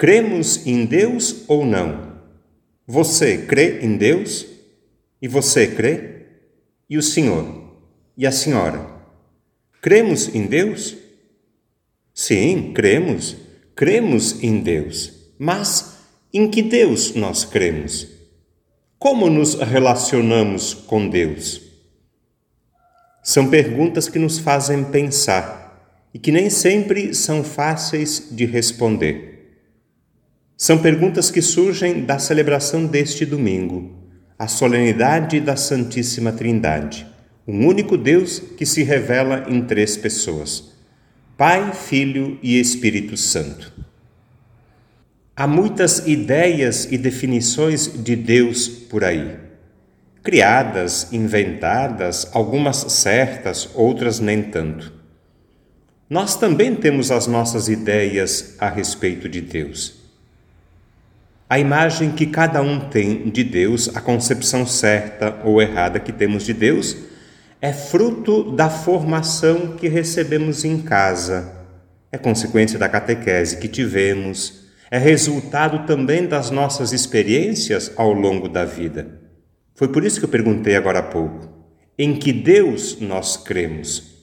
Cremos 0.00 0.66
em 0.66 0.86
Deus 0.86 1.44
ou 1.46 1.66
não? 1.66 2.22
Você 2.86 3.36
crê 3.36 3.80
em 3.82 3.98
Deus? 3.98 4.46
E 5.20 5.28
você 5.28 5.66
crê? 5.66 6.22
E 6.88 6.96
o 6.96 7.02
Senhor? 7.02 7.76
E 8.16 8.26
a 8.26 8.32
senhora? 8.32 8.82
Cremos 9.82 10.34
em 10.34 10.46
Deus? 10.46 10.96
Sim, 12.14 12.72
cremos. 12.72 13.36
Cremos 13.76 14.42
em 14.42 14.62
Deus. 14.62 15.12
Mas 15.38 15.98
em 16.32 16.50
que 16.50 16.62
Deus 16.62 17.14
nós 17.14 17.44
cremos? 17.44 18.08
Como 18.98 19.28
nos 19.28 19.52
relacionamos 19.52 20.72
com 20.72 21.10
Deus? 21.10 21.60
São 23.22 23.50
perguntas 23.50 24.08
que 24.08 24.18
nos 24.18 24.38
fazem 24.38 24.82
pensar 24.82 26.08
e 26.14 26.18
que 26.18 26.32
nem 26.32 26.48
sempre 26.48 27.12
são 27.12 27.44
fáceis 27.44 28.28
de 28.30 28.46
responder. 28.46 29.29
São 30.62 30.76
perguntas 30.76 31.30
que 31.30 31.40
surgem 31.40 32.04
da 32.04 32.18
celebração 32.18 32.84
deste 32.84 33.24
domingo, 33.24 33.96
a 34.38 34.46
solenidade 34.46 35.40
da 35.40 35.56
Santíssima 35.56 36.32
Trindade, 36.32 37.06
um 37.48 37.66
único 37.66 37.96
Deus 37.96 38.40
que 38.58 38.66
se 38.66 38.82
revela 38.82 39.46
em 39.48 39.62
três 39.62 39.96
pessoas: 39.96 40.72
Pai, 41.34 41.72
Filho 41.72 42.38
e 42.42 42.60
Espírito 42.60 43.16
Santo. 43.16 43.72
Há 45.34 45.46
muitas 45.46 46.06
ideias 46.06 46.84
e 46.92 46.98
definições 46.98 47.90
de 48.04 48.14
Deus 48.14 48.68
por 48.68 49.02
aí, 49.02 49.38
criadas, 50.22 51.10
inventadas, 51.10 52.28
algumas 52.34 52.76
certas, 52.92 53.70
outras 53.74 54.20
nem 54.20 54.42
tanto. 54.42 54.92
Nós 56.06 56.36
também 56.36 56.74
temos 56.74 57.10
as 57.10 57.26
nossas 57.26 57.70
ideias 57.70 58.56
a 58.58 58.68
respeito 58.68 59.26
de 59.26 59.40
Deus. 59.40 59.99
A 61.50 61.58
imagem 61.58 62.12
que 62.12 62.26
cada 62.26 62.62
um 62.62 62.78
tem 62.78 63.28
de 63.28 63.42
Deus, 63.42 63.90
a 63.96 64.00
concepção 64.00 64.64
certa 64.64 65.40
ou 65.44 65.60
errada 65.60 65.98
que 65.98 66.12
temos 66.12 66.44
de 66.44 66.54
Deus, 66.54 66.96
é 67.60 67.72
fruto 67.72 68.52
da 68.52 68.70
formação 68.70 69.74
que 69.76 69.88
recebemos 69.88 70.64
em 70.64 70.80
casa, 70.80 71.52
é 72.12 72.16
consequência 72.16 72.78
da 72.78 72.88
catequese 72.88 73.56
que 73.56 73.66
tivemos, 73.66 74.60
é 74.92 74.96
resultado 74.96 75.84
também 75.88 76.24
das 76.24 76.52
nossas 76.52 76.92
experiências 76.92 77.90
ao 77.96 78.12
longo 78.12 78.48
da 78.48 78.64
vida. 78.64 79.18
Foi 79.74 79.88
por 79.88 80.04
isso 80.04 80.20
que 80.20 80.26
eu 80.26 80.30
perguntei 80.30 80.76
agora 80.76 81.00
há 81.00 81.02
pouco: 81.02 81.48
em 81.98 82.14
que 82.14 82.32
Deus 82.32 83.00
nós 83.00 83.36
cremos? 83.36 84.19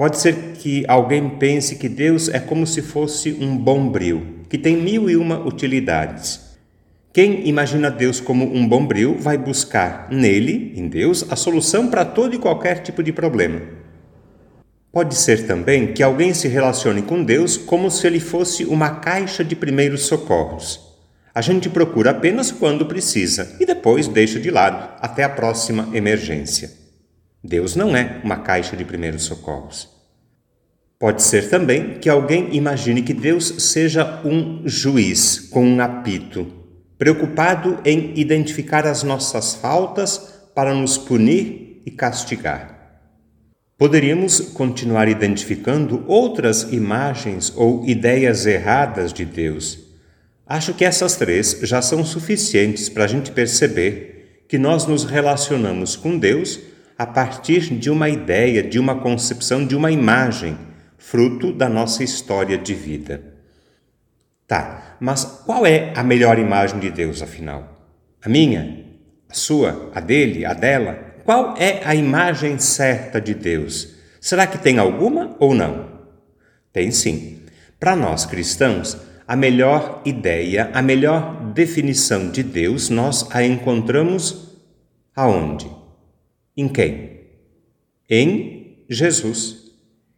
Pode 0.00 0.18
ser 0.18 0.54
que 0.54 0.82
alguém 0.88 1.28
pense 1.28 1.76
que 1.76 1.86
Deus 1.86 2.30
é 2.30 2.38
como 2.38 2.66
se 2.66 2.80
fosse 2.80 3.36
um 3.38 3.54
bombril, 3.54 4.46
que 4.48 4.56
tem 4.56 4.74
mil 4.74 5.10
e 5.10 5.14
uma 5.14 5.38
utilidades. 5.46 6.56
Quem 7.12 7.46
imagina 7.46 7.90
Deus 7.90 8.18
como 8.18 8.46
um 8.46 8.66
bombril 8.66 9.18
vai 9.18 9.36
buscar 9.36 10.08
nele, 10.10 10.72
em 10.74 10.88
Deus, 10.88 11.30
a 11.30 11.36
solução 11.36 11.88
para 11.88 12.02
todo 12.02 12.34
e 12.34 12.38
qualquer 12.38 12.78
tipo 12.78 13.02
de 13.02 13.12
problema. 13.12 13.60
Pode 14.90 15.14
ser 15.14 15.46
também 15.46 15.92
que 15.92 16.02
alguém 16.02 16.32
se 16.32 16.48
relacione 16.48 17.02
com 17.02 17.22
Deus 17.22 17.58
como 17.58 17.90
se 17.90 18.06
ele 18.06 18.20
fosse 18.20 18.64
uma 18.64 19.00
caixa 19.00 19.44
de 19.44 19.54
primeiros 19.54 20.06
socorros. 20.06 20.80
A 21.34 21.42
gente 21.42 21.68
procura 21.68 22.12
apenas 22.12 22.50
quando 22.50 22.86
precisa 22.86 23.54
e 23.60 23.66
depois 23.66 24.08
deixa 24.08 24.40
de 24.40 24.50
lado 24.50 24.94
até 24.98 25.24
a 25.24 25.28
próxima 25.28 25.90
emergência. 25.92 26.79
Deus 27.42 27.74
não 27.74 27.96
é 27.96 28.20
uma 28.22 28.38
caixa 28.38 28.76
de 28.76 28.84
primeiros 28.84 29.22
socorros. 29.22 29.88
Pode 30.98 31.22
ser 31.22 31.48
também 31.48 31.94
que 31.98 32.10
alguém 32.10 32.54
imagine 32.54 33.00
que 33.00 33.14
Deus 33.14 33.54
seja 33.58 34.20
um 34.22 34.62
juiz 34.66 35.38
com 35.38 35.64
um 35.64 35.80
apito, 35.80 36.46
preocupado 36.98 37.78
em 37.86 38.12
identificar 38.16 38.86
as 38.86 39.02
nossas 39.02 39.54
faltas 39.54 40.18
para 40.54 40.74
nos 40.74 40.98
punir 40.98 41.82
e 41.86 41.90
castigar. 41.90 43.00
Poderíamos 43.78 44.40
continuar 44.40 45.08
identificando 45.08 46.04
outras 46.06 46.64
imagens 46.64 47.50
ou 47.56 47.82
ideias 47.86 48.44
erradas 48.44 49.10
de 49.10 49.24
Deus. 49.24 49.78
Acho 50.46 50.74
que 50.74 50.84
essas 50.84 51.16
três 51.16 51.58
já 51.62 51.80
são 51.80 52.04
suficientes 52.04 52.90
para 52.90 53.04
a 53.04 53.08
gente 53.08 53.30
perceber 53.30 54.44
que 54.46 54.58
nós 54.58 54.84
nos 54.84 55.04
relacionamos 55.04 55.96
com 55.96 56.18
Deus 56.18 56.60
a 57.00 57.06
partir 57.06 57.60
de 57.60 57.88
uma 57.88 58.10
ideia, 58.10 58.62
de 58.62 58.78
uma 58.78 58.94
concepção, 58.94 59.66
de 59.66 59.74
uma 59.74 59.90
imagem, 59.90 60.58
fruto 60.98 61.50
da 61.50 61.66
nossa 61.66 62.04
história 62.04 62.58
de 62.58 62.74
vida. 62.74 63.22
Tá, 64.46 64.98
mas 65.00 65.24
qual 65.46 65.64
é 65.64 65.94
a 65.96 66.02
melhor 66.02 66.38
imagem 66.38 66.78
de 66.78 66.90
Deus, 66.90 67.22
afinal? 67.22 67.88
A 68.22 68.28
minha? 68.28 68.84
A 69.30 69.32
sua? 69.32 69.90
A 69.94 70.00
dele? 70.00 70.44
A 70.44 70.52
dela? 70.52 70.92
Qual 71.24 71.54
é 71.56 71.80
a 71.86 71.94
imagem 71.94 72.58
certa 72.58 73.18
de 73.18 73.32
Deus? 73.32 73.94
Será 74.20 74.46
que 74.46 74.58
tem 74.58 74.78
alguma 74.78 75.34
ou 75.38 75.54
não? 75.54 75.88
Tem 76.70 76.90
sim. 76.90 77.40
Para 77.78 77.96
nós 77.96 78.26
cristãos, 78.26 78.98
a 79.26 79.34
melhor 79.34 80.02
ideia, 80.04 80.70
a 80.74 80.82
melhor 80.82 81.50
definição 81.54 82.30
de 82.30 82.42
Deus 82.42 82.90
nós 82.90 83.26
a 83.30 83.42
encontramos 83.42 84.60
aonde? 85.16 85.79
Em 86.60 86.68
quem? 86.68 87.22
Em 88.10 88.84
Jesus. 88.86 89.72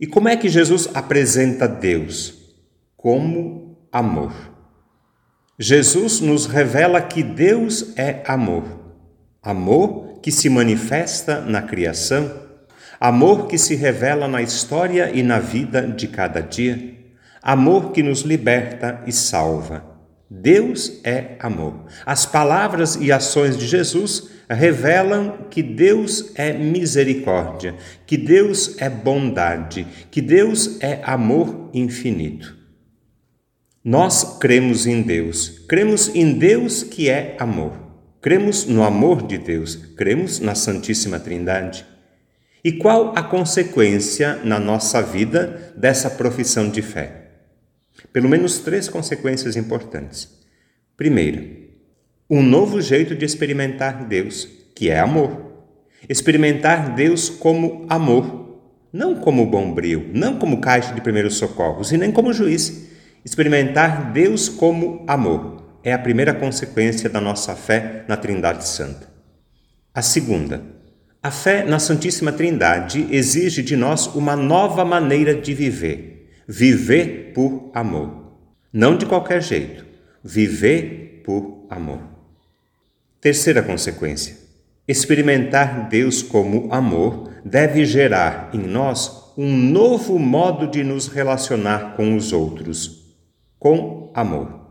E 0.00 0.06
como 0.06 0.28
é 0.28 0.36
que 0.36 0.48
Jesus 0.48 0.88
apresenta 0.92 1.68
Deus? 1.68 2.56
Como 2.96 3.78
amor. 3.92 4.32
Jesus 5.56 6.20
nos 6.20 6.46
revela 6.46 7.00
que 7.00 7.22
Deus 7.22 7.96
é 7.96 8.24
amor. 8.26 8.64
Amor 9.40 10.18
que 10.20 10.32
se 10.32 10.50
manifesta 10.50 11.40
na 11.40 11.62
criação, 11.62 12.28
amor 12.98 13.46
que 13.46 13.56
se 13.56 13.76
revela 13.76 14.26
na 14.26 14.42
história 14.42 15.12
e 15.14 15.22
na 15.22 15.38
vida 15.38 15.82
de 15.82 16.08
cada 16.08 16.40
dia, 16.40 16.96
amor 17.40 17.92
que 17.92 18.02
nos 18.02 18.22
liberta 18.22 19.04
e 19.06 19.12
salva. 19.12 19.93
Deus 20.40 21.00
é 21.04 21.36
amor. 21.38 21.86
As 22.04 22.26
palavras 22.26 22.96
e 22.96 23.12
ações 23.12 23.56
de 23.56 23.66
Jesus 23.66 24.30
revelam 24.48 25.46
que 25.48 25.62
Deus 25.62 26.32
é 26.34 26.52
misericórdia, 26.52 27.76
que 28.04 28.16
Deus 28.16 28.76
é 28.78 28.90
bondade, 28.90 29.86
que 30.10 30.20
Deus 30.20 30.78
é 30.80 31.00
amor 31.04 31.70
infinito. 31.72 32.56
Nós 33.82 34.38
cremos 34.38 34.86
em 34.86 35.02
Deus, 35.02 35.60
cremos 35.68 36.08
em 36.14 36.32
Deus 36.32 36.82
que 36.82 37.08
é 37.08 37.36
amor, 37.38 37.72
cremos 38.20 38.66
no 38.66 38.82
amor 38.82 39.26
de 39.26 39.38
Deus, 39.38 39.76
cremos 39.96 40.40
na 40.40 40.54
Santíssima 40.54 41.20
Trindade. 41.20 41.86
E 42.62 42.72
qual 42.72 43.12
a 43.14 43.22
consequência 43.22 44.40
na 44.42 44.58
nossa 44.58 45.00
vida 45.02 45.72
dessa 45.76 46.10
profissão 46.10 46.68
de 46.68 46.82
fé? 46.82 47.23
Pelo 48.14 48.28
menos 48.28 48.60
três 48.60 48.88
consequências 48.88 49.56
importantes. 49.56 50.28
Primeira, 50.96 51.44
um 52.30 52.44
novo 52.44 52.80
jeito 52.80 53.16
de 53.16 53.24
experimentar 53.24 54.04
Deus, 54.06 54.48
que 54.72 54.88
é 54.88 55.00
amor. 55.00 55.64
Experimentar 56.08 56.94
Deus 56.94 57.28
como 57.28 57.84
amor, 57.88 58.60
não 58.92 59.16
como 59.16 59.44
bombril, 59.44 60.10
não 60.14 60.38
como 60.38 60.60
caixa 60.60 60.94
de 60.94 61.00
primeiros 61.00 61.34
socorros 61.34 61.90
e 61.90 61.98
nem 61.98 62.12
como 62.12 62.32
juiz. 62.32 62.88
Experimentar 63.24 64.12
Deus 64.12 64.48
como 64.48 65.04
amor 65.08 65.80
é 65.82 65.92
a 65.92 65.98
primeira 65.98 66.32
consequência 66.32 67.10
da 67.10 67.20
nossa 67.20 67.56
fé 67.56 68.04
na 68.06 68.16
Trindade 68.16 68.64
Santa. 68.64 69.08
A 69.92 70.02
segunda, 70.02 70.62
a 71.20 71.32
fé 71.32 71.64
na 71.64 71.80
Santíssima 71.80 72.30
Trindade 72.30 73.08
exige 73.10 73.60
de 73.60 73.74
nós 73.76 74.06
uma 74.06 74.36
nova 74.36 74.84
maneira 74.84 75.34
de 75.34 75.52
viver 75.52 76.13
Viver 76.46 77.32
por 77.34 77.70
amor. 77.72 78.32
Não 78.72 78.96
de 78.96 79.06
qualquer 79.06 79.42
jeito. 79.42 79.86
Viver 80.22 81.22
por 81.24 81.66
amor. 81.70 82.00
Terceira 83.20 83.62
consequência: 83.62 84.36
experimentar 84.86 85.88
Deus 85.88 86.22
como 86.22 86.72
amor 86.72 87.30
deve 87.44 87.86
gerar 87.86 88.50
em 88.52 88.58
nós 88.58 89.32
um 89.36 89.56
novo 89.56 90.18
modo 90.18 90.66
de 90.66 90.84
nos 90.84 91.08
relacionar 91.08 91.96
com 91.96 92.14
os 92.14 92.32
outros, 92.32 93.16
com 93.58 94.12
amor. 94.14 94.70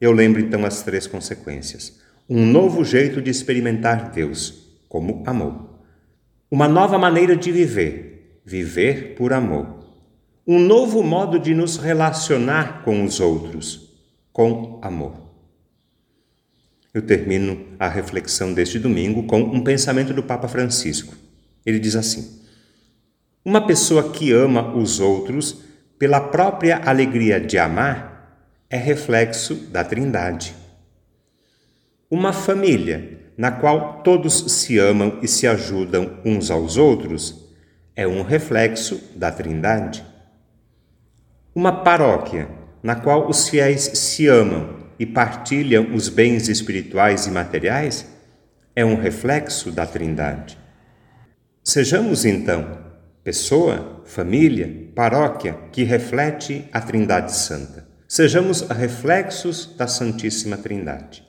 Eu 0.00 0.12
lembro 0.12 0.40
então 0.40 0.64
as 0.66 0.82
três 0.82 1.06
consequências. 1.06 1.98
Um 2.28 2.44
novo 2.44 2.84
jeito 2.84 3.20
de 3.22 3.30
experimentar 3.30 4.10
Deus, 4.10 4.78
como 4.88 5.22
amor. 5.26 5.78
Uma 6.50 6.68
nova 6.68 6.98
maneira 6.98 7.34
de 7.34 7.50
viver, 7.50 8.40
viver 8.44 9.14
por 9.14 9.32
amor 9.32 9.73
um 10.46 10.58
novo 10.58 11.02
modo 11.02 11.38
de 11.38 11.54
nos 11.54 11.76
relacionar 11.76 12.82
com 12.84 13.02
os 13.04 13.18
outros, 13.18 13.88
com 14.32 14.78
amor. 14.82 15.24
Eu 16.92 17.02
termino 17.02 17.66
a 17.78 17.88
reflexão 17.88 18.52
deste 18.52 18.78
domingo 18.78 19.24
com 19.24 19.40
um 19.40 19.64
pensamento 19.64 20.12
do 20.12 20.22
Papa 20.22 20.46
Francisco. 20.46 21.14
Ele 21.64 21.78
diz 21.78 21.96
assim: 21.96 22.40
Uma 23.44 23.66
pessoa 23.66 24.10
que 24.10 24.32
ama 24.32 24.74
os 24.76 25.00
outros 25.00 25.62
pela 25.98 26.20
própria 26.20 26.82
alegria 26.84 27.40
de 27.40 27.58
amar 27.58 28.14
é 28.68 28.76
reflexo 28.76 29.54
da 29.54 29.82
Trindade. 29.82 30.54
Uma 32.10 32.32
família 32.32 33.32
na 33.36 33.50
qual 33.50 34.02
todos 34.02 34.52
se 34.52 34.78
amam 34.78 35.18
e 35.22 35.26
se 35.26 35.46
ajudam 35.46 36.18
uns 36.24 36.50
aos 36.50 36.76
outros 36.76 37.48
é 37.96 38.06
um 38.06 38.22
reflexo 38.22 39.00
da 39.16 39.32
Trindade. 39.32 40.04
Uma 41.54 41.84
paróquia 41.84 42.48
na 42.82 42.96
qual 42.96 43.28
os 43.28 43.48
fiéis 43.48 43.82
se 43.94 44.26
amam 44.26 44.74
e 44.98 45.06
partilham 45.06 45.94
os 45.94 46.08
bens 46.08 46.48
espirituais 46.48 47.26
e 47.28 47.30
materiais 47.30 48.08
é 48.74 48.84
um 48.84 48.96
reflexo 48.96 49.70
da 49.70 49.86
Trindade. 49.86 50.58
Sejamos 51.62 52.24
então 52.24 52.78
pessoa, 53.22 54.02
família, 54.04 54.90
paróquia 54.96 55.56
que 55.70 55.84
reflete 55.84 56.68
a 56.72 56.80
Trindade 56.80 57.32
Santa. 57.32 57.86
Sejamos 58.08 58.62
reflexos 58.62 59.76
da 59.76 59.86
Santíssima 59.86 60.56
Trindade. 60.56 61.24